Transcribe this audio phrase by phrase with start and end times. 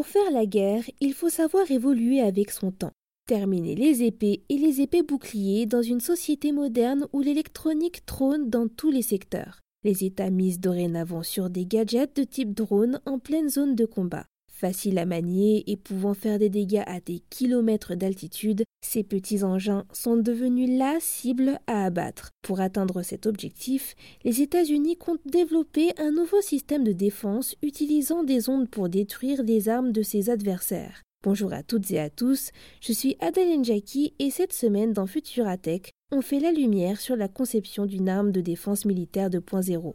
[0.00, 2.94] Pour faire la guerre, il faut savoir évoluer avec son temps.
[3.26, 8.66] Terminer les épées et les épées boucliers dans une société moderne où l'électronique trône dans
[8.66, 9.60] tous les secteurs.
[9.84, 14.24] Les États misent dorénavant sur des gadgets de type drone en pleine zone de combat.
[14.60, 19.86] Faciles à manier et pouvant faire des dégâts à des kilomètres d'altitude, ces petits engins
[19.90, 22.28] sont devenus la cible à abattre.
[22.42, 28.50] Pour atteindre cet objectif, les États-Unis comptent développer un nouveau système de défense utilisant des
[28.50, 31.04] ondes pour détruire les armes de ses adversaires.
[31.24, 32.50] Bonjour à toutes et à tous,
[32.82, 37.28] je suis Adeline Jackie et cette semaine dans Futuratech, on fait la lumière sur la
[37.28, 39.94] conception d'une arme de défense militaire 2.0.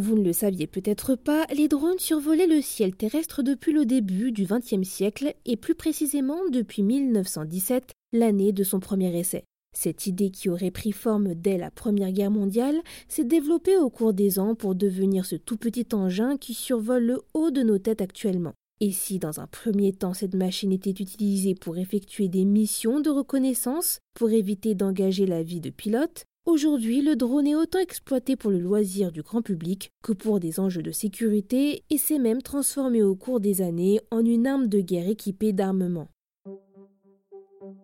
[0.00, 4.32] Vous ne le saviez peut-être pas, les drones survolaient le ciel terrestre depuis le début
[4.32, 9.44] du XXe siècle et plus précisément depuis 1917, l'année de son premier essai.
[9.76, 14.14] Cette idée qui aurait pris forme dès la Première Guerre mondiale s'est développée au cours
[14.14, 18.00] des ans pour devenir ce tout petit engin qui survole le haut de nos têtes
[18.00, 18.54] actuellement.
[18.80, 23.10] Et si dans un premier temps cette machine était utilisée pour effectuer des missions de
[23.10, 28.50] reconnaissance, pour éviter d'engager la vie de pilote, Aujourd'hui, le drone est autant exploité pour
[28.50, 33.04] le loisir du grand public que pour des enjeux de sécurité et s'est même transformé
[33.04, 36.08] au cours des années en une arme de guerre équipée d'armement.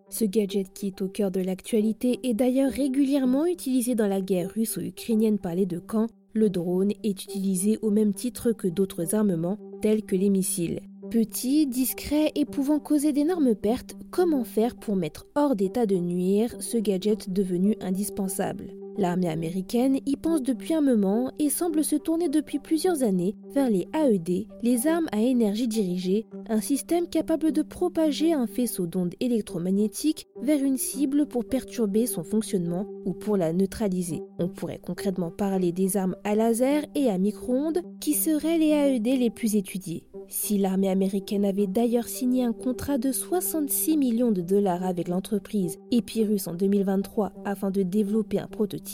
[0.09, 4.51] Ce gadget qui est au cœur de l'actualité est d'ailleurs régulièrement utilisé dans la guerre
[4.51, 6.07] russe ou ukrainienne par les deux camps.
[6.33, 10.81] Le drone est utilisé au même titre que d'autres armements tels que les missiles.
[11.09, 16.53] Petit, discret et pouvant causer d'énormes pertes, comment faire pour mettre hors d'état de nuire
[16.59, 18.73] ce gadget devenu indispensable?
[18.97, 23.69] L'armée américaine y pense depuis un moment et semble se tourner depuis plusieurs années vers
[23.69, 29.13] les AED, les armes à énergie dirigée, un système capable de propager un faisceau d'ondes
[29.19, 34.23] électromagnétiques vers une cible pour perturber son fonctionnement ou pour la neutraliser.
[34.39, 39.19] On pourrait concrètement parler des armes à laser et à micro-ondes qui seraient les AED
[39.19, 40.07] les plus étudiées.
[40.27, 45.77] Si l'armée américaine avait d'ailleurs signé un contrat de 66 millions de dollars avec l'entreprise
[45.91, 48.86] Epirus en 2023 afin de développer un prototype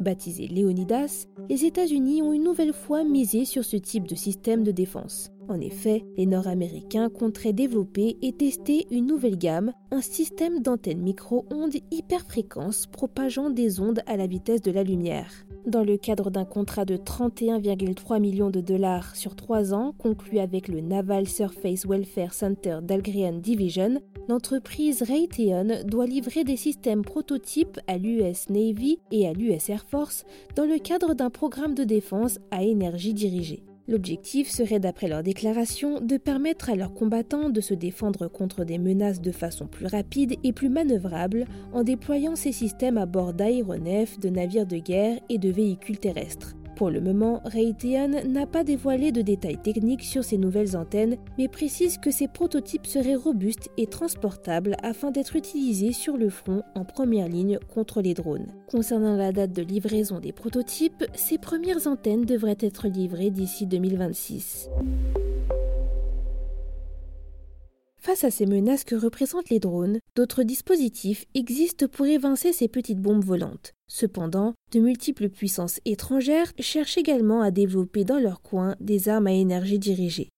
[0.00, 4.70] baptisé Leonidas, les États-Unis ont une nouvelle fois misé sur ce type de système de
[4.70, 5.30] défense.
[5.48, 11.76] En effet, les Nord-Américains compteraient développer et tester une nouvelle gamme, un système d'antennes micro-ondes
[11.90, 15.30] hyperfréquences propageant des ondes à la vitesse de la lumière.
[15.66, 20.66] Dans le cadre d'un contrat de 31,3 millions de dollars sur trois ans conclu avec
[20.66, 27.96] le Naval Surface Welfare Center d'Algrian Division, l'entreprise Raytheon doit livrer des systèmes prototypes à
[27.96, 30.24] l'US Navy et à l'US Air Force
[30.56, 33.62] dans le cadre d'un programme de défense à énergie dirigée.
[33.88, 38.78] L'objectif serait, d'après leur déclaration, de permettre à leurs combattants de se défendre contre des
[38.78, 44.20] menaces de façon plus rapide et plus manœuvrable en déployant ces systèmes à bord d'aéronefs,
[44.20, 46.54] de navires de guerre et de véhicules terrestres.
[46.76, 51.48] Pour le moment, Raytheon n'a pas dévoilé de détails techniques sur ces nouvelles antennes, mais
[51.48, 56.84] précise que ces prototypes seraient robustes et transportables afin d'être utilisés sur le front en
[56.84, 58.46] première ligne contre les drones.
[58.70, 64.68] Concernant la date de livraison des prototypes, ces premières antennes devraient être livrées d'ici 2026.
[68.12, 73.00] Face à ces menaces que représentent les drones, d'autres dispositifs existent pour évincer ces petites
[73.00, 73.72] bombes volantes.
[73.88, 79.32] Cependant, de multiples puissances étrangères cherchent également à développer dans leur coin des armes à
[79.32, 80.28] énergie dirigée.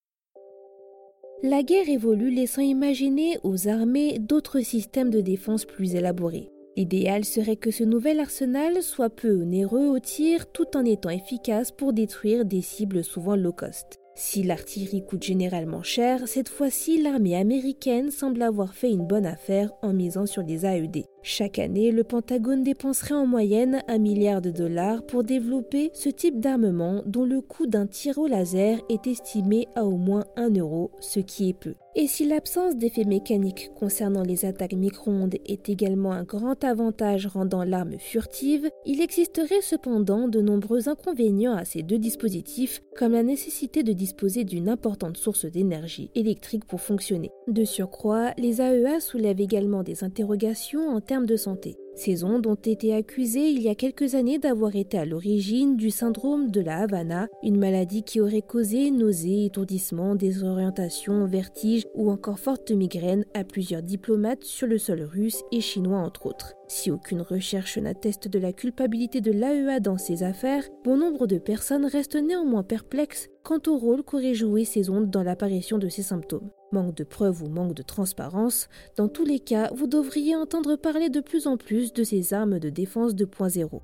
[1.43, 6.53] La guerre évolue laissant imaginer aux armées d'autres systèmes de défense plus élaborés.
[6.77, 11.73] L'idéal serait que ce nouvel arsenal soit peu onéreux au tir tout en étant efficace
[11.73, 13.99] pour détruire des cibles souvent low cost.
[14.17, 19.73] Si l'artillerie coûte généralement cher, cette fois-ci l'armée américaine semble avoir fait une bonne affaire
[19.83, 21.05] en misant sur les AED.
[21.27, 26.39] Chaque année, le Pentagone dépenserait en moyenne un milliard de dollars pour développer ce type
[26.39, 30.91] d'armement dont le coût d'un tir au laser est estimé à au moins 1 euro,
[31.01, 31.73] ce qui est peu.
[31.97, 37.63] Et si l'absence d'effet mécanique concernant les attaques micro-ondes est également un grand avantage rendant
[37.63, 43.85] l'arme furtive, il existerait cependant de nombreux inconvénients à ces deux dispositifs, comme la nécessité
[43.85, 47.31] de disposer d'une importante source d'énergie électrique pour fonctionner.
[47.47, 51.77] De surcroît, les AEA soulèvent également des interrogations en termes de santé.
[51.97, 55.91] Ces ondes ont été accusées il y a quelques années d'avoir été à l'origine du
[55.91, 62.41] syndrome de la Havana, une maladie qui aurait causé nausées, étourdissements, désorientation, vertiges ou encore
[62.41, 66.55] fortes migraines à plusieurs diplomates sur le sol russe et chinois entre autres.
[66.67, 71.39] Si aucune recherche n'atteste de la culpabilité de l'AEA dans ces affaires, bon nombre de
[71.39, 76.03] personnes restent néanmoins perplexes quant au rôle qu'auraient joué ces ondes dans l'apparition de ces
[76.03, 76.51] symptômes.
[76.75, 81.09] Manque de preuves ou manque de transparence, dans tous les cas, vous devriez entendre parler
[81.09, 83.81] de plus en plus de ces armes de défense 2.0.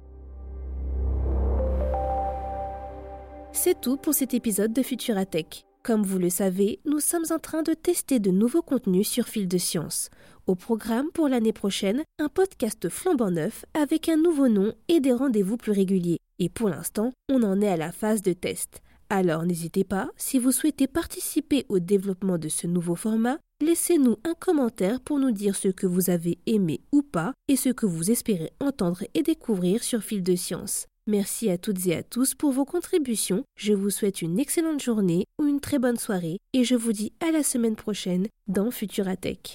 [3.53, 5.67] C'est tout pour cet épisode de Futuratech.
[5.85, 9.47] Comme vous le savez, nous sommes en train de tester de nouveaux contenus sur Fil
[9.47, 10.11] de Science.
[10.49, 15.13] Au programme pour l'année prochaine, un podcast flambant neuf avec un nouveau nom et des
[15.13, 16.19] rendez-vous plus réguliers.
[16.41, 18.83] Et pour l'instant, on en est à la phase de test.
[19.12, 24.35] Alors n'hésitez pas, si vous souhaitez participer au développement de ce nouveau format, laissez-nous un
[24.35, 28.12] commentaire pour nous dire ce que vous avez aimé ou pas et ce que vous
[28.12, 30.87] espérez entendre et découvrir sur Fil de Science.
[31.09, 33.43] Merci à toutes et à tous pour vos contributions.
[33.57, 37.13] Je vous souhaite une excellente journée ou une très bonne soirée et je vous dis
[37.19, 39.49] à la semaine prochaine dans Futuratech.